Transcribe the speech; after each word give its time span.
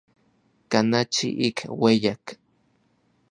Kanachi 0.71 1.27
ik 1.47 1.57
ueyak. 1.83 2.25